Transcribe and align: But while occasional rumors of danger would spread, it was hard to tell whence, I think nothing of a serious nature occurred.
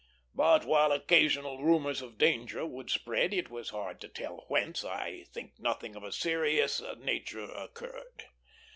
But 0.33 0.65
while 0.65 0.91
occasional 0.91 1.61
rumors 1.61 2.01
of 2.01 2.17
danger 2.17 2.65
would 2.65 2.89
spread, 2.89 3.35
it 3.35 3.51
was 3.51 3.69
hard 3.69 4.01
to 4.01 4.07
tell 4.07 4.45
whence, 4.47 4.83
I 4.83 5.25
think 5.31 5.59
nothing 5.59 5.95
of 5.95 6.01
a 6.01 6.11
serious 6.11 6.81
nature 6.97 7.43
occurred. 7.43 8.23